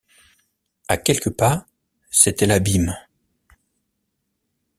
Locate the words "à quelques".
0.87-1.29